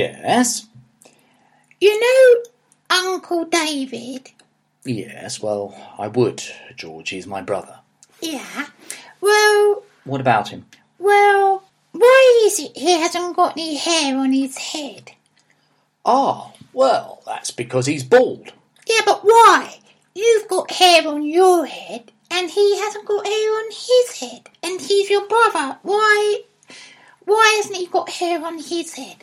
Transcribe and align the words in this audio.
Yes. 0.00 0.66
You 1.78 2.00
know 2.00 2.42
Uncle 2.88 3.44
David? 3.44 4.30
Yes, 4.84 5.42
well, 5.42 5.74
I 5.98 6.08
would, 6.08 6.42
George. 6.74 7.10
He's 7.10 7.26
my 7.26 7.42
brother. 7.42 7.78
Yeah. 8.22 8.66
Well, 9.20 9.82
What 10.04 10.22
about 10.22 10.48
him? 10.48 10.64
well, 10.98 11.64
why 11.92 12.42
is 12.46 12.58
it 12.60 12.74
he 12.76 12.98
hasn't 12.98 13.36
got 13.36 13.52
any 13.58 13.76
hair 13.76 14.16
on 14.16 14.32
his 14.32 14.56
head? 14.56 15.12
Ah, 16.06 16.52
well, 16.72 17.22
that's 17.26 17.50
because 17.50 17.84
he's 17.84 18.02
bald. 18.04 18.52
Yeah, 18.86 19.00
but 19.04 19.20
why? 19.22 19.74
You've 20.14 20.48
got 20.48 20.70
hair 20.70 21.06
on 21.06 21.22
your 21.24 21.66
head, 21.66 22.10
and 22.30 22.50
he 22.50 22.78
hasn't 22.80 23.04
got 23.06 23.26
hair 23.26 23.50
on 23.58 23.70
his 23.70 24.18
head, 24.20 24.48
and 24.62 24.80
he's 24.80 25.10
your 25.10 25.26
brother. 25.28 25.78
Why? 25.82 26.40
Why 27.26 27.54
hasn't 27.58 27.76
he 27.76 27.86
got 27.86 28.08
hair 28.08 28.42
on 28.44 28.54
his 28.56 28.94
head? 28.94 29.16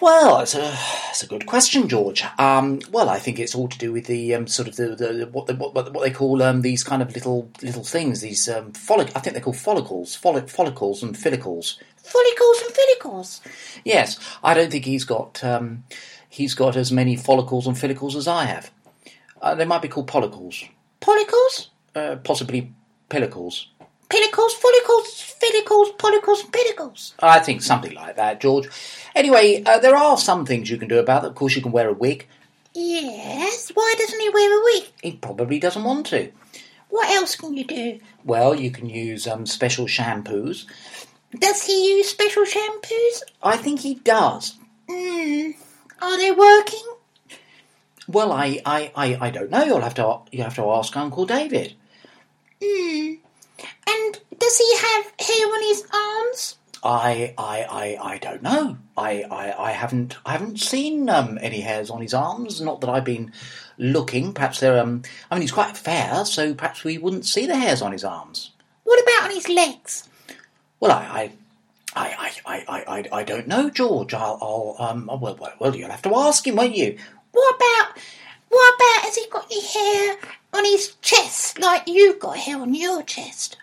Well, 0.00 0.40
it's 0.40 0.54
a, 0.54 0.74
it's 1.10 1.22
a 1.22 1.26
good 1.26 1.44
question, 1.44 1.86
George. 1.88 2.24
Um, 2.38 2.80
well, 2.90 3.10
I 3.10 3.18
think 3.18 3.38
it's 3.38 3.54
all 3.54 3.68
to 3.68 3.78
do 3.78 3.92
with 3.92 4.06
the 4.06 4.34
um, 4.34 4.46
sort 4.46 4.66
of 4.68 4.76
the, 4.76 4.96
the 4.96 5.28
what, 5.30 5.46
the, 5.46 5.54
what 5.54 5.74
what 5.74 6.02
they 6.02 6.10
call 6.10 6.42
um, 6.42 6.62
these 6.62 6.82
kind 6.82 7.02
of 7.02 7.12
little 7.14 7.50
little 7.62 7.84
things. 7.84 8.22
These 8.22 8.48
um, 8.48 8.72
follic- 8.72 9.12
I 9.14 9.20
think 9.20 9.34
they're 9.34 9.42
called 9.42 9.58
follicles, 9.58 10.16
follic- 10.16 10.48
follicles 10.48 11.02
and 11.02 11.16
follicles. 11.16 11.78
Follicles 11.98 12.62
and 12.62 12.74
follicles. 12.74 13.40
Yes, 13.84 14.18
I 14.42 14.54
don't 14.54 14.70
think 14.70 14.86
he's 14.86 15.04
got 15.04 15.44
um, 15.44 15.84
he's 16.30 16.54
got 16.54 16.76
as 16.76 16.90
many 16.90 17.16
follicles 17.16 17.66
and 17.66 17.78
follicles 17.78 18.16
as 18.16 18.26
I 18.26 18.44
have. 18.46 18.70
Uh, 19.42 19.54
they 19.54 19.66
might 19.66 19.82
be 19.82 19.88
called 19.88 20.06
pollicles, 20.06 20.64
Pollicles? 21.00 21.70
uh, 21.94 22.16
possibly 22.24 22.72
pellicles. 23.10 23.66
Pellicles, 24.10 24.52
follicles, 24.54 25.20
follicles, 25.40 25.92
pollicles, 25.92 26.42
and 26.42 26.52
pellicles. 26.52 27.12
I 27.20 27.38
think 27.38 27.62
something 27.62 27.94
like 27.94 28.16
that, 28.16 28.40
George. 28.40 28.68
Anyway, 29.14 29.62
uh, 29.64 29.78
there 29.78 29.96
are 29.96 30.18
some 30.18 30.44
things 30.44 30.68
you 30.68 30.78
can 30.78 30.88
do 30.88 30.98
about 30.98 31.24
it. 31.24 31.28
Of 31.28 31.36
course, 31.36 31.54
you 31.54 31.62
can 31.62 31.70
wear 31.70 31.88
a 31.88 31.92
wig. 31.92 32.26
Yes, 32.74 33.70
why 33.72 33.94
doesn't 33.96 34.20
he 34.20 34.28
wear 34.28 34.60
a 34.60 34.64
wig? 34.64 34.84
He 35.02 35.12
probably 35.12 35.60
doesn't 35.60 35.84
want 35.84 36.06
to. 36.06 36.32
What 36.88 37.08
else 37.10 37.36
can 37.36 37.56
you 37.56 37.64
do? 37.64 38.00
Well, 38.24 38.54
you 38.54 38.72
can 38.72 38.88
use 38.88 39.28
um, 39.28 39.46
special 39.46 39.86
shampoos. 39.86 40.66
Does 41.38 41.62
he 41.62 41.96
use 41.96 42.08
special 42.08 42.44
shampoos? 42.44 43.22
I 43.42 43.56
think 43.56 43.80
he 43.80 43.94
does. 43.94 44.56
Hmm. 44.88 45.52
Are 46.02 46.18
they 46.18 46.32
working? 46.32 46.84
Well, 48.08 48.32
I, 48.32 48.60
I, 48.66 48.90
I, 48.96 49.18
I 49.20 49.30
don't 49.30 49.50
know. 49.50 49.62
You'll 49.62 49.80
have 49.82 49.94
to 49.94 50.20
you 50.32 50.42
have 50.42 50.56
to 50.56 50.68
ask 50.70 50.96
Uncle 50.96 51.26
David. 51.26 51.74
Hmm. 52.60 53.14
And 53.90 54.20
does 54.38 54.56
he 54.56 54.76
have 54.76 55.12
hair 55.18 55.46
on 55.46 55.62
his 55.62 55.84
arms? 55.92 56.56
I, 56.82 57.34
I, 57.36 57.66
I, 58.00 58.12
I 58.12 58.18
don't 58.18 58.42
know. 58.42 58.78
I, 58.96 59.22
I, 59.22 59.68
I 59.68 59.70
haven't 59.72 60.16
I 60.24 60.32
haven't 60.32 60.60
seen 60.60 61.10
um, 61.10 61.38
any 61.42 61.60
hairs 61.60 61.90
on 61.90 62.00
his 62.00 62.14
arms. 62.14 62.60
Not 62.60 62.80
that 62.80 62.88
I've 62.88 63.04
been 63.04 63.32
looking. 63.76 64.32
Perhaps 64.32 64.60
they're 64.60 64.78
um. 64.78 65.02
I 65.30 65.34
mean, 65.34 65.42
he's 65.42 65.52
quite 65.52 65.76
fair, 65.76 66.24
so 66.24 66.54
perhaps 66.54 66.84
we 66.84 66.98
wouldn't 66.98 67.26
see 67.26 67.46
the 67.46 67.56
hairs 67.56 67.82
on 67.82 67.92
his 67.92 68.04
arms. 68.04 68.52
What 68.84 69.02
about 69.02 69.28
on 69.28 69.34
his 69.34 69.48
legs? 69.48 70.08
Well, 70.78 70.92
I, 70.92 71.30
I, 71.94 72.14
I, 72.16 72.30
I, 72.46 72.64
I, 72.66 72.84
I, 72.96 73.18
I 73.20 73.22
don't 73.24 73.46
know, 73.46 73.68
George. 73.68 74.14
I'll, 74.14 74.38
I'll 74.40 74.88
um. 74.88 75.06
Well, 75.06 75.36
well, 75.38 75.52
well, 75.58 75.76
you'll 75.76 75.90
have 75.90 76.02
to 76.02 76.16
ask 76.16 76.46
him, 76.46 76.56
won't 76.56 76.76
you? 76.76 76.96
What 77.32 77.56
about 77.56 77.98
what 78.48 78.74
about 78.74 79.04
has 79.04 79.16
he 79.16 79.26
got 79.30 79.46
any 79.50 79.64
hair 79.66 80.16
on 80.52 80.64
his 80.64 80.96
chest 81.02 81.58
like 81.60 81.86
you've 81.86 82.18
got 82.18 82.36
hair 82.38 82.60
on 82.60 82.74
your 82.74 83.02
chest? 83.02 83.56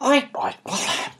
I, 0.00 0.28
I, 0.34 0.54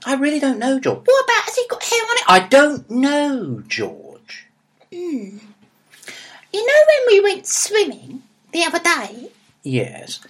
I 0.07 0.15
really 0.15 0.41
don't 0.41 0.59
know, 0.59 0.81
George. 0.81 1.03
What 1.05 1.25
about 1.25 1.45
has 1.45 1.55
he 1.57 1.67
got 1.69 1.83
hair 1.83 2.01
on 2.03 2.17
it? 2.17 2.23
I 2.29 2.49
don't 2.49 2.91
know, 2.91 3.63
George. 3.69 4.47
You 4.91 6.67
know 6.67 6.83
when 6.89 7.07
we 7.09 7.21
went 7.21 7.47
swimming 7.47 8.23
the 8.53 8.65
other 8.65 8.81
day 8.81 9.31
Yes, 9.63 10.21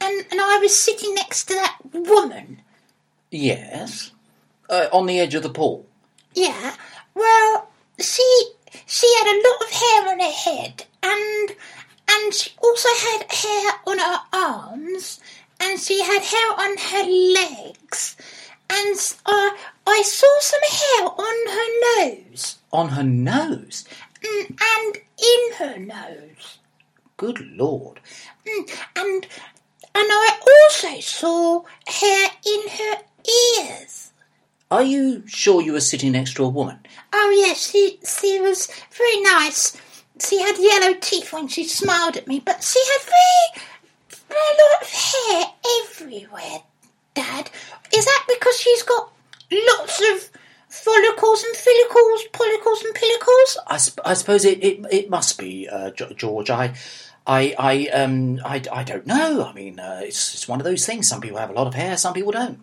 and, 0.00 0.26
and 0.30 0.40
I 0.40 0.58
was 0.58 0.76
sitting 0.78 1.14
next 1.14 1.44
to 1.44 1.54
that 1.54 1.78
woman? 1.92 2.60
yes. 3.30 4.10
Uh, 4.68 4.88
on 4.92 5.04
the 5.06 5.20
edge 5.20 5.34
of 5.34 5.42
the 5.42 5.50
pool. 5.50 5.84
Yeah. 6.34 6.74
Well, 7.14 7.68
she 8.00 8.22
she 8.86 9.06
had 9.18 9.26
a 9.26 9.42
lot 9.46 9.60
of 9.62 9.70
hair 9.70 10.12
on 10.12 10.20
her 10.20 10.30
head 10.30 10.84
and 11.02 11.56
and 12.10 12.32
she 12.34 12.50
also 12.62 12.88
had 12.88 13.30
hair 13.30 13.72
on 13.86 13.98
her 13.98 14.18
arms 14.32 15.20
and 15.62 15.78
she 15.80 16.02
had 16.02 16.22
hair 16.22 16.50
on 16.58 16.76
her 16.76 17.04
legs 17.40 18.16
and 18.70 18.96
uh, 19.26 19.50
I 19.86 20.02
saw 20.04 20.32
some 20.40 20.66
hair 20.80 21.08
on 21.28 21.36
her 21.56 21.68
nose 22.04 22.58
On 22.72 22.88
her 22.90 23.02
nose. 23.02 23.84
mm, 24.22 24.46
and 24.74 24.96
in 25.32 25.42
her 25.58 25.78
nose 25.78 26.58
Good 27.16 27.40
Lord. 27.56 28.00
Mm, 28.46 28.70
and 28.96 29.26
and 29.94 30.08
I 30.10 30.38
also 30.52 31.00
saw 31.00 31.62
hair 31.86 32.30
in 32.44 32.62
her 32.68 32.96
ears. 33.60 34.10
Are 34.70 34.82
you 34.82 35.22
sure 35.28 35.60
you 35.62 35.72
were 35.74 35.80
sitting 35.80 36.12
next 36.12 36.34
to 36.34 36.44
a 36.44 36.48
woman? 36.48 36.78
Oh 37.12 37.30
yes, 37.36 37.70
she 37.70 38.00
she 38.04 38.40
was 38.40 38.68
very 38.90 39.20
nice. 39.20 39.76
She 40.20 40.40
had 40.40 40.56
yellow 40.58 40.94
teeth 40.98 41.32
when 41.32 41.46
she 41.48 41.64
smiled 41.64 42.16
at 42.16 42.26
me, 42.26 42.40
but 42.40 42.64
she 42.64 42.80
had 42.92 43.02
very, 43.04 43.66
very 44.32 44.54
lot 44.62 44.82
of 44.82 44.88
hair 44.88 45.44
everywhere. 45.82 46.62
Dad, 47.14 47.50
is 47.94 48.04
that 48.04 48.24
because 48.28 48.58
she's 48.58 48.82
got 48.82 49.12
lots 49.50 50.00
of 50.00 50.30
follicles 50.68 51.44
and 51.44 51.56
follicles, 51.56 52.24
pollicles 52.32 52.82
and 52.84 52.94
pellicles? 52.94 53.56
I, 53.66 53.76
sp- 53.76 54.04
I 54.04 54.14
suppose 54.14 54.44
it, 54.44 54.62
it, 54.64 54.86
it 54.90 55.10
must 55.10 55.38
be, 55.38 55.68
uh, 55.68 55.90
George. 55.90 56.50
I, 56.50 56.74
I, 57.26 57.54
I, 57.58 57.86
um, 57.88 58.40
I, 58.44 58.62
I 58.72 58.82
don't 58.82 59.06
know. 59.06 59.44
I 59.44 59.52
mean, 59.52 59.78
uh, 59.78 60.00
it's, 60.02 60.34
it's 60.34 60.48
one 60.48 60.60
of 60.60 60.64
those 60.64 60.86
things. 60.86 61.06
Some 61.06 61.20
people 61.20 61.38
have 61.38 61.50
a 61.50 61.54
lot 61.54 61.66
of 61.66 61.74
hair, 61.74 61.96
some 61.96 62.14
people 62.14 62.32
don't. 62.32 62.60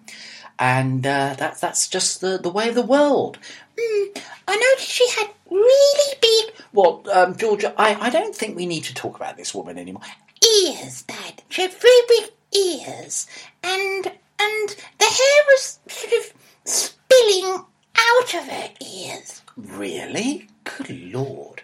And 0.61 1.07
uh, 1.07 1.35
that's 1.37 1.61
that's 1.61 1.87
just 1.87 2.19
the, 2.19 2.37
the 2.37 2.49
way 2.49 2.67
of 2.67 2.75
the 2.75 2.81
world. 2.81 3.37
I 3.77 4.55
noticed 4.55 4.91
she 4.91 5.07
had 5.11 5.29
really 5.49 6.15
big 6.21 6.53
Well, 6.73 7.03
um, 7.11 7.35
George, 7.35 7.63
I, 7.65 7.71
I 7.77 8.09
don't 8.09 8.35
think 8.35 8.55
we 8.55 8.65
need 8.65 8.83
to 8.85 8.93
talk 8.93 9.15
about 9.15 9.37
this 9.37 9.55
woman 9.55 9.77
anymore. 9.77 10.03
Ears, 10.45 11.03
Dad. 11.03 11.43
She 11.49 11.61
had 11.63 11.73
very 11.73 12.01
big 12.07 12.31
ears, 12.51 13.27
and 13.63 14.11
and 14.39 14.69
the 14.97 15.05
hair 15.05 15.43
was 15.47 15.79
sort 15.87 16.13
of 16.13 16.33
spilling 16.65 17.65
out 17.97 18.33
of 18.33 18.47
her 18.47 18.69
ears. 18.81 19.41
Really? 19.57 20.47
Good 20.63 21.13
Lord. 21.13 21.61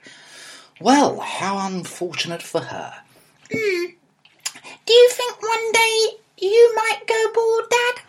Well, 0.81 1.19
how 1.19 1.65
unfortunate 1.67 2.43
for 2.43 2.61
her. 2.61 2.93
Hmm. 3.51 3.85
Do 4.85 4.93
you 4.93 5.09
think 5.11 5.41
one 5.41 5.71
day 5.71 6.07
you 6.37 6.73
might 6.75 7.01
go 7.07 7.31
bald, 7.33 7.69
Dad? 7.69 8.03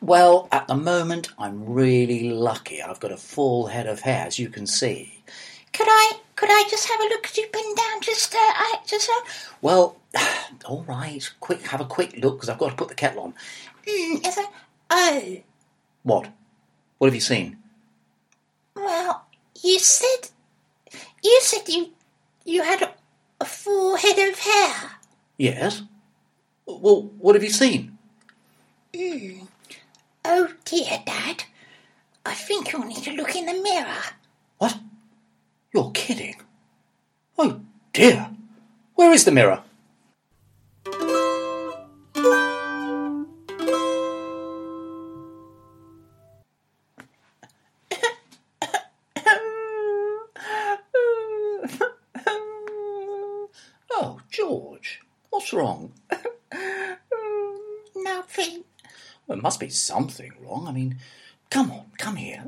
Well, 0.00 0.48
at 0.52 0.68
the 0.68 0.76
moment, 0.76 1.28
I'm 1.38 1.66
really 1.66 2.30
lucky. 2.30 2.82
I've 2.82 3.00
got 3.00 3.12
a 3.12 3.16
full 3.16 3.66
head 3.66 3.86
of 3.86 4.00
hair, 4.00 4.26
as 4.26 4.38
you 4.38 4.48
can 4.48 4.66
see. 4.66 5.22
Could 5.72 5.88
I 5.88 6.20
could 6.36 6.48
I 6.50 6.64
just 6.70 6.88
have 6.88 7.00
a 7.00 7.04
look 7.04 7.26
at 7.26 7.36
you 7.36 7.46
been 7.52 7.74
down 7.74 8.00
just 8.02 8.34
uh, 8.34 8.38
I 8.38 8.76
just 8.86 9.08
uh, 9.10 9.30
Well, 9.62 9.96
all 10.66 10.84
right. 10.84 11.28
Quick, 11.40 11.62
have 11.62 11.80
a 11.80 11.84
quick 11.86 12.16
look 12.18 12.36
because 12.36 12.48
I've 12.48 12.58
got 12.58 12.70
to 12.70 12.76
put 12.76 12.88
the 12.88 12.94
kettle 12.94 13.22
on. 13.24 13.34
mm, 13.86 14.26
is 14.26 14.38
it? 14.38 14.46
Oh, 14.90 15.36
What? 16.02 16.28
What 16.98 17.06
have 17.08 17.14
you 17.14 17.20
seen? 17.20 17.58
well, 18.74 19.24
you 19.62 19.78
said 19.78 20.28
you 21.24 21.38
said 21.42 21.66
you 21.68 21.90
you 22.44 22.62
had 22.62 22.82
a, 22.82 22.94
a 23.40 23.44
full 23.44 23.96
head 23.96 24.18
of 24.28 24.38
hair. 24.38 24.90
Yes. 25.38 25.82
Well, 26.66 27.10
what 27.18 27.34
have 27.34 27.42
you 27.44 27.50
seen? 27.50 27.96
Oh 30.24 30.48
dear, 30.64 31.02
Dad. 31.06 31.44
I 32.24 32.34
think 32.34 32.72
you'll 32.72 32.84
need 32.84 33.02
to 33.04 33.12
look 33.12 33.34
in 33.36 33.46
the 33.46 33.54
mirror. 33.62 34.02
What? 34.58 34.78
You're 35.76 35.90
kidding. 35.90 36.36
Oh 37.36 37.60
dear. 37.92 38.30
Where 38.94 39.12
is 39.12 39.26
the 39.26 39.30
mirror? 39.30 39.62
Oh, 53.90 54.18
George, 54.30 55.02
what's 55.28 55.52
wrong? 55.52 55.92
Nothing. 57.94 58.64
There 59.28 59.36
must 59.36 59.60
be 59.60 59.68
something 59.68 60.32
wrong. 60.42 60.68
I 60.68 60.72
mean, 60.72 60.96
come 61.50 61.70
on, 61.70 61.84
come 61.98 62.16
here. 62.16 62.46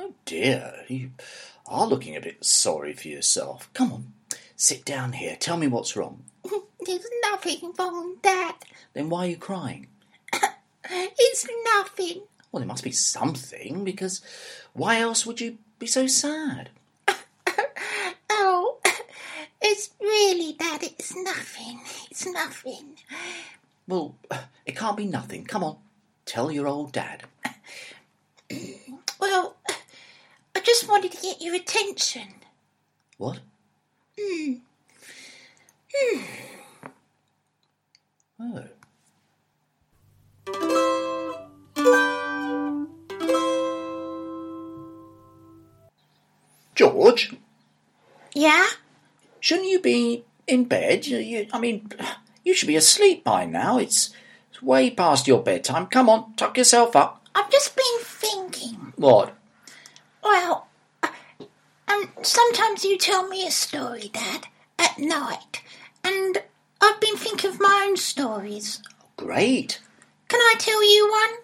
Oh 0.00 0.14
dear, 0.48 0.74
you 0.88 1.10
are 1.66 1.86
looking 1.86 2.16
a 2.16 2.20
bit 2.20 2.42
sorry 2.42 2.94
for 2.94 3.08
yourself. 3.08 3.68
Come 3.74 3.92
on, 3.92 4.12
sit 4.56 4.82
down 4.82 5.12
here. 5.12 5.36
Tell 5.36 5.58
me 5.58 5.66
what's 5.66 5.94
wrong. 5.94 6.24
There's 6.86 7.06
nothing 7.22 7.74
wrong, 7.78 8.16
Dad. 8.22 8.54
Then 8.94 9.10
why 9.10 9.26
are 9.26 9.30
you 9.30 9.36
crying? 9.36 9.88
It's 10.90 11.46
nothing. 11.76 12.22
Well, 12.50 12.60
there 12.60 12.66
must 12.66 12.82
be 12.82 12.92
something, 12.92 13.84
because 13.84 14.22
why 14.72 15.00
else 15.00 15.26
would 15.26 15.38
you 15.38 15.58
be 15.78 15.86
so 15.86 16.06
sad? 16.06 16.70
Oh, 18.30 18.78
it's 19.60 19.90
really, 20.00 20.54
Dad, 20.54 20.82
it's 20.82 21.14
nothing. 21.14 21.80
It's 22.10 22.26
nothing. 22.26 22.96
Well, 23.86 24.14
it 24.64 24.76
can't 24.76 24.96
be 24.96 25.06
nothing. 25.06 25.44
Come 25.44 25.62
on, 25.64 25.76
tell 26.24 26.50
your 26.50 26.66
old 26.66 26.92
dad. 26.92 27.24
Well, 30.98 31.04
I 31.04 31.08
just 31.08 31.14
wanted 31.14 31.16
to 31.16 31.22
get 31.22 31.40
your 31.40 31.54
attention. 31.54 32.34
What? 33.18 33.38
Hmm. 34.18 34.54
Hmm. 35.94 36.22
Oh. 38.40 38.64
George, 46.74 47.34
Yeah? 48.34 48.66
shouldn't 49.40 49.68
you 49.68 49.80
be 49.80 50.24
in 50.46 50.64
bed? 50.64 51.06
You, 51.06 51.46
I 51.52 51.58
mean, 51.58 51.90
you 52.44 52.54
should 52.54 52.68
be 52.68 52.76
asleep 52.76 53.24
by 53.24 53.44
now. 53.46 53.78
It's, 53.78 54.10
it's 54.50 54.62
way 54.62 54.90
past 54.90 55.26
your 55.26 55.42
bedtime. 55.42 55.86
Come 55.86 56.08
on, 56.08 56.34
tuck 56.36 56.56
yourself 56.56 56.94
up. 56.94 57.26
I've 57.34 57.50
just 57.50 57.74
been 57.74 57.98
thinking. 58.00 58.92
What? 58.96 59.34
Well, 60.22 60.67
uh, 61.88 61.92
um, 61.92 62.10
sometimes 62.22 62.84
you 62.84 62.98
tell 62.98 63.28
me 63.28 63.46
a 63.46 63.50
story, 63.50 64.10
Dad, 64.12 64.48
at 64.78 64.98
night, 64.98 65.62
and 66.04 66.42
I've 66.80 67.00
been 67.00 67.16
thinking 67.16 67.50
of 67.50 67.60
my 67.60 67.86
own 67.88 67.96
stories. 67.96 68.82
Great. 69.16 69.80
Can 70.28 70.40
I 70.40 70.54
tell 70.58 70.82
you 70.82 71.10
one? 71.10 71.38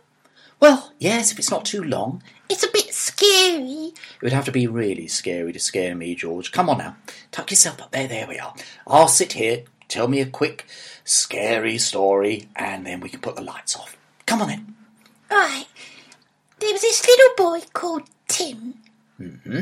Well, 0.61 0.93
yes, 0.99 1.33
if 1.33 1.39
it's 1.39 1.51
not 1.51 1.65
too 1.65 1.83
long. 1.83 2.23
It's 2.49 2.63
a 2.63 2.71
bit 2.71 2.93
scary. 2.95 3.93
It 3.95 4.23
would 4.23 4.33
have 4.33 4.45
to 4.45 4.53
be 4.53 4.67
really 4.67 5.09
scary 5.09 5.53
to 5.53 5.59
scare 5.59 5.95
me, 5.95 6.15
George. 6.15 6.53
Come 6.53 6.69
on 6.69 6.79
now. 6.79 6.97
Tuck 7.31 7.51
yourself 7.51 7.81
up. 7.81 7.91
There, 7.91 8.07
there 8.07 8.27
we 8.29 8.39
are. 8.39 8.55
I'll 8.87 9.09
sit 9.09 9.33
here. 9.33 9.65
Tell 9.89 10.09
me 10.09 10.21
a 10.21 10.27
quick, 10.27 10.67
scary 11.05 11.79
story, 11.79 12.49
and 12.57 12.87
then 12.87 13.01
we 13.01 13.09
can 13.09 13.21
put 13.21 13.37
the 13.37 13.43
lights 13.43 13.77
off. 13.77 13.97
Come 14.27 14.43
on 14.43 14.51
in. 14.51 14.75
Right. 15.31 15.67
There 16.61 16.73
was 16.73 16.83
this 16.83 17.07
little 17.07 17.35
boy 17.37 17.67
called 17.73 18.09
Tim. 18.29 18.75
Mm-hmm. 19.21 19.61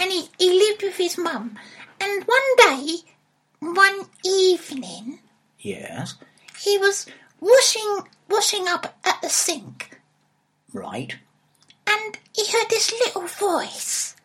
And 0.00 0.10
he, 0.10 0.28
he 0.38 0.50
lived 0.50 0.82
with 0.82 0.96
his 0.96 1.18
mum. 1.18 1.58
And 2.00 2.24
one 2.24 2.56
day, 2.56 2.96
one 3.60 4.06
evening, 4.24 5.18
Yes. 5.58 6.14
he 6.58 6.78
was 6.78 7.06
washing 7.40 8.00
washing 8.28 8.66
up 8.66 8.96
at 9.04 9.20
the 9.20 9.28
sink. 9.28 10.00
Right. 10.72 11.16
And 11.86 12.18
he 12.34 12.50
heard 12.50 12.70
this 12.70 12.90
little 12.92 13.26
voice. 13.26 14.16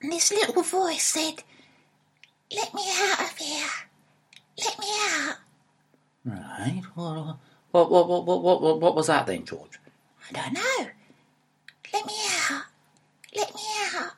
And 0.00 0.12
this 0.12 0.30
little 0.30 0.62
voice 0.62 1.02
said, 1.02 1.42
Let 2.54 2.72
me 2.74 2.82
out 3.00 3.20
of 3.22 3.36
here. 3.36 3.68
Let 4.64 4.78
me 4.78 4.86
out. 5.10 5.36
Right. 6.24 6.82
What, 6.94 7.90
what, 7.90 7.90
what, 7.90 8.08
what, 8.26 8.42
what, 8.42 8.62
what, 8.62 8.80
what 8.80 8.94
was 8.94 9.08
that 9.08 9.26
then, 9.26 9.44
George? 9.44 9.80
I 10.28 10.32
don't 10.32 10.52
know. 10.54 10.90
Let 11.92 12.06
me 12.06 12.14
out. 12.50 12.62
Let 13.34 13.54
me 13.54 13.60
out. 13.96 14.12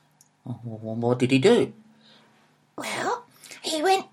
What, 0.47 0.97
what 0.97 1.19
did 1.19 1.31
he 1.33 1.39
do? 1.39 1.73
Well, 2.77 3.25
he 3.63 3.83
went 3.83 4.07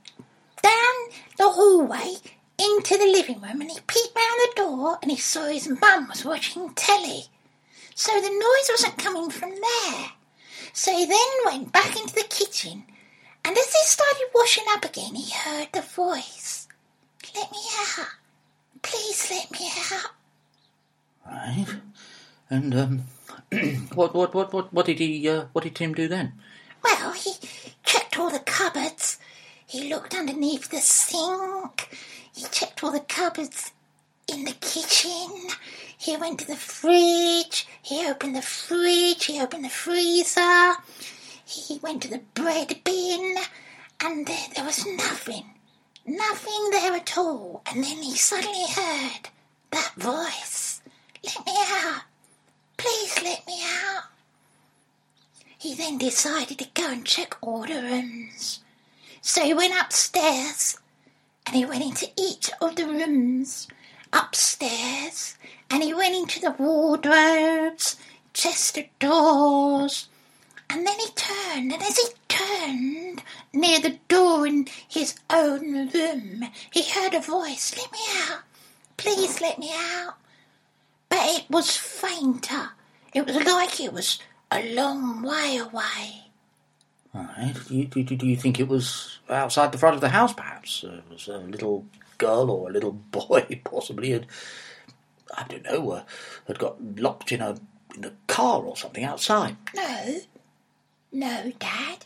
down 0.62 0.94
the 1.38 1.50
hallway 1.50 2.15
into 2.57 2.97
the 2.97 3.06
living 3.06 3.41
room 3.41 3.62
and 3.62 3.69
he 3.69 3.80
peeped 3.88 4.15
round 4.15 4.39
the 4.39 4.53
door 4.56 4.97
and 5.01 5.12
he 5.12 5.18
saw 5.18 5.47
his 5.47 5.68
mum 5.68 6.07
was 6.07 6.25
watching 6.25 6.74
telly. 6.74 7.25
So 7.95 8.12
the 8.19 8.30
noise 8.30 8.69
wasn't 8.69 8.97
coming 8.97 9.30
from 9.30 9.51
there. 9.51 10.06
So 10.71 10.95
he 10.95 11.06
then 11.06 11.27
went 11.45 11.71
back 11.71 11.95
into 12.00 12.15
the 12.15 12.25
kitchen 12.30 12.83
and 13.45 13.57
as 13.57 13.74
he 13.74 13.85
started 13.85 14.30
washing 14.33 14.63
up 14.69 14.85
again, 14.85 15.15
he 15.15 15.31
heard 15.31 15.68
the 15.74 15.81
voice. 15.81 16.68
Let 17.35 17.51
me 17.51 17.57
out. 18.00 18.07
Please 18.81 19.30
let 19.30 19.51
me 19.51 19.69
out. 19.91 20.12
Right. 21.25 21.80
And 22.50 22.75
um, 22.75 23.03
what, 23.95 24.13
what, 24.13 24.33
what, 24.33 24.53
what, 24.53 24.73
what 24.73 24.85
did 24.85 25.00
he, 25.00 25.27
uh, 25.29 25.45
what 25.53 25.63
did 25.63 25.75
Tim 25.75 25.94
do 25.94 26.07
then? 26.07 26.33
Well, 26.83 27.11
he 27.13 27.31
checked 27.83 28.17
all 28.17 28.29
the 28.29 28.39
cupboards. 28.39 29.19
He 29.65 29.89
looked 29.89 30.15
underneath 30.15 30.69
the 30.69 30.79
sink. 30.79 31.89
He 32.35 32.45
checked 32.51 32.83
all 32.83 32.91
the 32.91 33.00
cupboards 33.00 33.71
in 34.27 34.45
the 34.45 34.53
kitchen. 34.53 35.50
He 35.97 36.17
went 36.17 36.39
to 36.39 36.47
the 36.47 36.55
fridge. 36.55 37.67
He 37.81 38.07
opened 38.07 38.35
the 38.35 38.41
fridge. 38.41 39.25
He 39.25 39.41
opened 39.41 39.65
the 39.65 39.69
freezer. 39.69 40.73
He 41.45 41.79
went 41.79 42.01
to 42.03 42.09
the 42.09 42.21
bread 42.33 42.81
bin. 42.83 43.35
And 44.01 44.25
there, 44.25 44.47
there 44.56 44.65
was 44.65 44.85
nothing. 44.85 45.45
Nothing 46.06 46.69
there 46.71 46.94
at 46.94 47.17
all. 47.17 47.61
And 47.67 47.83
then 47.83 48.01
he 48.03 48.15
suddenly 48.15 48.65
heard 48.67 49.29
that 49.71 49.94
voice. 49.95 50.81
Let 51.23 51.45
me 51.45 51.53
out. 51.56 52.01
Please 52.77 53.21
let 53.23 53.45
me 53.47 53.61
out. 53.63 54.03
He 55.57 55.73
then 55.75 55.97
decided 55.97 56.59
to 56.59 56.67
go 56.73 56.91
and 56.91 57.05
check 57.05 57.37
all 57.41 57.61
the 57.61 57.81
rooms. 57.81 58.59
So 59.21 59.43
he 59.43 59.53
went 59.53 59.79
upstairs 59.79 60.77
and 61.45 61.55
he 61.55 61.65
went 61.65 61.83
into 61.83 62.09
each 62.17 62.49
of 62.59 62.75
the 62.75 62.85
rooms 62.85 63.67
upstairs 64.11 65.37
and 65.69 65.81
he 65.81 65.93
went 65.93 66.15
into 66.15 66.39
the 66.39 66.51
wardrobes, 66.51 67.95
chest 68.33 68.77
of 68.77 68.85
drawers, 68.99 70.07
and 70.69 70.85
then 70.85 70.99
he 70.99 71.07
turned 71.15 71.71
and 71.71 71.81
as 71.81 71.97
he 71.97 72.07
turned 72.27 73.23
near 73.53 73.79
the 73.79 73.99
door 74.07 74.45
in 74.45 74.67
his 74.87 75.15
own 75.29 75.89
room, 75.89 76.43
he 76.71 76.89
heard 76.89 77.13
a 77.13 77.19
voice, 77.19 77.75
Let 77.77 77.91
me 77.91 77.99
out, 78.27 78.41
please 78.97 79.39
let 79.39 79.59
me 79.59 79.71
out. 79.73 80.15
But 81.13 81.29
it 81.35 81.45
was 81.47 81.77
fainter. 81.77 82.71
It 83.13 83.27
was 83.27 83.35
like 83.35 83.79
it 83.79 83.93
was 83.93 84.17
a 84.51 84.73
long 84.73 85.21
way 85.21 85.57
away. 85.57 86.23
Right. 87.13 87.53
Do 87.67 87.75
you, 87.75 87.85
do, 87.85 88.03
do 88.03 88.25
you 88.25 88.35
think 88.35 88.59
it 88.59 88.67
was 88.67 89.19
outside 89.29 89.71
the 89.71 89.77
front 89.77 89.93
of 89.93 90.01
the 90.01 90.09
house, 90.09 90.33
perhaps? 90.33 90.83
Uh, 90.83 91.01
it 91.05 91.11
was 91.11 91.27
a 91.27 91.37
little 91.37 91.85
girl 92.17 92.49
or 92.49 92.67
a 92.67 92.73
little 92.73 92.91
boy, 93.11 93.61
possibly, 93.63 94.09
had, 94.09 94.25
I 95.37 95.43
don't 95.47 95.63
know, 95.65 95.91
uh, 95.91 96.03
had 96.47 96.57
got 96.57 96.81
locked 96.97 97.31
in 97.31 97.41
a, 97.41 97.57
in 97.95 98.05
a 98.05 98.13
car 98.25 98.63
or 98.63 98.75
something 98.75 99.03
outside. 99.03 99.55
No, 99.75 100.15
no, 101.11 101.51
Dad. 101.59 102.05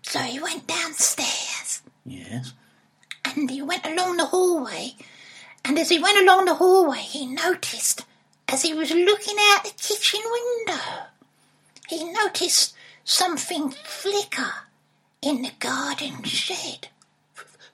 So 0.00 0.20
he 0.20 0.40
went 0.40 0.66
downstairs 0.66 1.82
Yes. 2.06 2.54
and 3.26 3.50
he 3.50 3.60
went 3.60 3.84
along 3.84 4.16
the 4.16 4.24
hallway. 4.24 4.94
And 5.66 5.78
as 5.78 5.88
he 5.88 5.98
went 5.98 6.18
along 6.18 6.44
the 6.44 6.54
hallway, 6.54 6.98
he 6.98 7.26
noticed, 7.26 8.04
as 8.48 8.62
he 8.62 8.72
was 8.72 8.90
looking 8.92 9.36
out 9.50 9.64
the 9.64 9.70
kitchen 9.76 10.20
window, 10.30 10.82
he 11.88 12.04
noticed 12.12 12.74
something 13.04 13.70
flicker 13.70 14.52
in 15.22 15.42
the 15.42 15.52
garden 15.58 16.22
shed. 16.24 16.88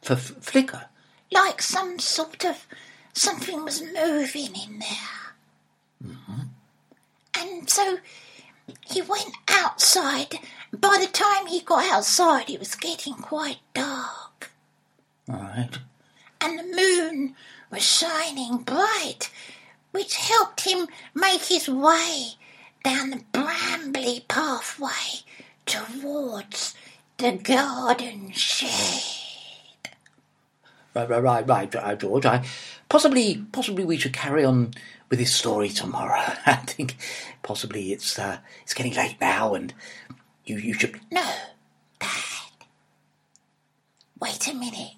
For 0.00 0.14
f- 0.14 0.34
flicker. 0.40 0.86
like 1.30 1.62
some 1.62 1.98
sort 1.98 2.44
of 2.44 2.66
something 3.12 3.62
was 3.64 3.82
moving 3.82 4.54
in 4.56 4.78
there. 4.80 5.34
Mm-hmm. 6.04 6.40
And 7.38 7.70
so 7.70 7.98
he 8.86 9.02
went 9.02 9.32
outside. 9.48 10.38
By 10.72 10.98
the 11.00 11.10
time 11.12 11.46
he 11.46 11.60
got 11.60 11.90
outside, 11.92 12.48
it 12.50 12.58
was 12.58 12.74
getting 12.74 13.14
quite 13.14 13.58
dark, 13.74 14.50
Right. 15.28 15.78
and 16.40 16.58
the 16.58 16.64
moon 16.64 17.34
was 17.72 17.82
shining 17.82 18.58
bright, 18.58 19.30
which 19.90 20.14
helped 20.16 20.60
him 20.60 20.86
make 21.14 21.42
his 21.42 21.68
way 21.68 22.32
down 22.84 23.10
the 23.10 23.24
brambly 23.32 24.28
pathway 24.28 25.24
towards 25.64 26.74
the 27.16 27.32
garden 27.32 28.30
shed. 28.32 29.02
Right, 30.94 31.08
right, 31.08 31.22
right, 31.22 31.48
right, 31.48 31.74
uh, 31.74 31.94
George. 31.94 32.26
I 32.26 32.44
possibly, 32.90 33.46
possibly 33.50 33.86
we 33.86 33.96
should 33.96 34.12
carry 34.12 34.44
on 34.44 34.74
with 35.08 35.18
this 35.18 35.34
story 35.34 35.70
tomorrow. 35.70 36.34
I 36.46 36.56
think 36.56 36.96
possibly 37.42 37.92
it's 37.92 38.18
uh, 38.18 38.38
it's 38.62 38.74
getting 38.74 38.92
late 38.94 39.16
now, 39.18 39.54
and 39.54 39.72
you 40.44 40.58
you 40.58 40.74
should. 40.74 41.00
No, 41.10 41.26
Dad. 41.98 42.66
Wait 44.20 44.46
a 44.48 44.54
minute. 44.54 44.92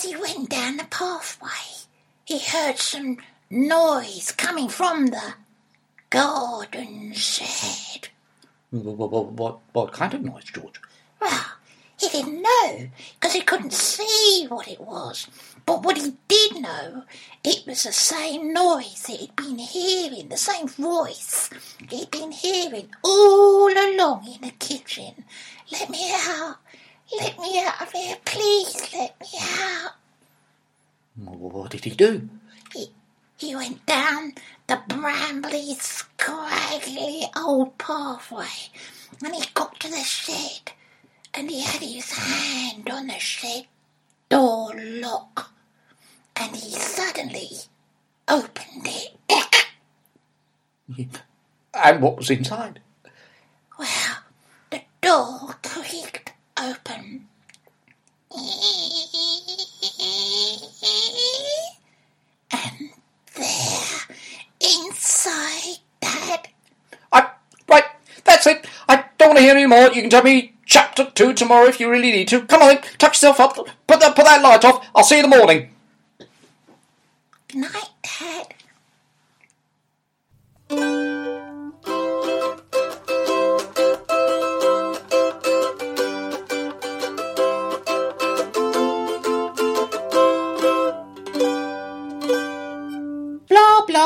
As 0.00 0.06
he 0.06 0.16
went 0.16 0.48
down 0.48 0.78
the 0.78 0.84
pathway, 0.84 1.84
he 2.24 2.38
heard 2.38 2.78
some 2.78 3.18
noise 3.50 4.32
coming 4.32 4.70
from 4.70 5.08
the 5.08 5.34
garden 6.08 7.12
shed. 7.12 8.08
What, 8.70 9.10
what, 9.10 9.26
what, 9.32 9.58
what 9.74 9.92
kind 9.92 10.14
of 10.14 10.22
noise, 10.22 10.44
George? 10.44 10.80
Well, 11.20 11.44
He 11.98 12.08
didn't 12.08 12.40
know 12.40 12.88
because 13.20 13.34
he 13.34 13.42
couldn't 13.42 13.74
see 13.74 14.46
what 14.48 14.68
it 14.68 14.80
was. 14.80 15.26
But 15.66 15.82
what 15.82 15.98
he 15.98 16.16
did 16.28 16.62
know, 16.62 17.04
it 17.44 17.66
was 17.66 17.82
the 17.82 17.92
same 17.92 18.54
noise 18.54 19.02
that 19.02 19.18
he'd 19.18 19.36
been 19.36 19.58
hearing, 19.58 20.30
the 20.30 20.38
same 20.38 20.66
voice 20.66 21.50
he'd 21.90 22.10
been 22.10 22.32
hearing 22.32 22.88
all 23.04 23.68
along 23.70 24.26
in 24.34 24.40
the 24.40 24.54
kitchen. 24.58 25.24
Let 25.70 25.90
me 25.90 26.10
out. 26.14 26.56
Let 27.20 27.38
me 27.38 27.62
out 27.66 27.82
of 27.82 27.92
here, 27.92 28.16
please. 28.24 28.94
Let 28.94 29.20
me 29.20 29.28
out. 29.42 29.49
What 31.24 31.70
did 31.70 31.84
he 31.84 31.90
do? 31.90 32.28
He, 32.74 32.90
he 33.36 33.54
went 33.54 33.84
down 33.86 34.34
the 34.66 34.80
brambly, 34.88 35.74
scraggly 35.80 37.24
old 37.36 37.78
pathway 37.78 38.46
and 39.24 39.34
he 39.34 39.44
got 39.54 39.78
to 39.80 39.90
the 39.90 39.98
shed 39.98 40.72
and 41.34 41.50
he 41.50 41.60
had 41.60 41.82
his 41.82 42.10
hand 42.12 42.88
on 42.90 43.08
the 43.08 43.18
shed 43.18 43.66
door 44.28 44.72
lock 44.76 45.52
and 46.36 46.56
he 46.56 46.70
suddenly 46.72 47.50
opened 48.28 48.86
it. 48.86 49.16
And 51.72 52.02
what 52.02 52.16
was 52.16 52.30
inside? 52.30 52.80
Well, 53.78 54.18
the 54.70 54.82
door 55.00 55.54
creaked 55.62 56.32
open. 56.58 57.28
And 62.52 62.90
there, 63.36 64.00
inside 64.60 65.78
that 66.00 66.42
I 67.12 67.30
right. 67.68 67.84
That's 68.24 68.46
it. 68.46 68.66
I 68.88 69.04
don't 69.18 69.28
want 69.28 69.38
to 69.38 69.42
hear 69.42 69.52
any 69.52 69.58
You 69.70 70.02
can 70.02 70.10
tell 70.10 70.22
me 70.22 70.54
chapter 70.66 71.10
two 71.14 71.32
tomorrow 71.34 71.66
if 71.66 71.80
you 71.80 71.90
really 71.90 72.12
need 72.12 72.28
to. 72.28 72.42
Come 72.42 72.62
on, 72.62 72.78
tuck 72.98 73.12
yourself 73.12 73.40
up. 73.40 73.56
Put 73.56 74.00
that 74.00 74.16
put 74.16 74.24
that 74.24 74.42
light 74.42 74.64
off. 74.64 74.86
I'll 74.94 75.04
see 75.04 75.18
you 75.18 75.24
in 75.24 75.30
the 75.30 75.36
morning. 75.36 75.70
Good 77.48 77.72
night, 77.72 77.90
Dad. 80.70 81.19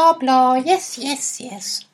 blah 0.04 0.12
blah. 0.12 0.54
Yes, 0.54 0.98
yes, 0.98 1.40
yes. 1.40 1.84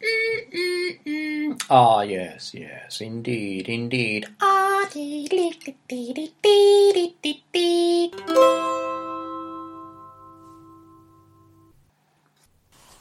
Ah, 1.71 2.02
yes, 2.02 2.52
yes, 2.55 3.00
indeed, 3.00 3.69
indeed. 3.69 4.26
Ah. 4.40 4.88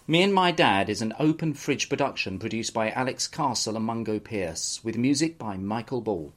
Me 0.08 0.24
and 0.24 0.34
My 0.34 0.52
Dad 0.52 0.90
is 0.90 1.02
an 1.02 1.14
open 1.20 1.54
fridge 1.54 1.90
production 1.90 2.40
produced 2.40 2.74
by 2.74 2.92
Alex 2.92 3.28
Castle 3.28 3.76
and 3.76 3.86
Mungo 3.86 4.20
Pierce, 4.20 4.84
with 4.84 4.98
music 4.98 5.38
by 5.38 5.58
Michael 5.58 6.02
Ball. 6.02 6.34